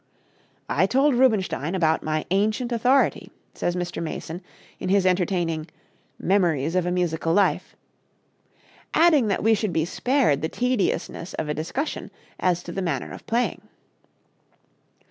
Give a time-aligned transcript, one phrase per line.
[0.67, 4.01] "I told Rubinstein about my ancient authority," says Mr.
[4.01, 4.41] Mason
[4.79, 5.69] in his entertaining
[6.17, 7.75] "Memories of a Musical Life,"
[8.95, 12.09] "adding that we should be spared the tediousness of a discussion
[12.39, 13.61] as to the manner of playing.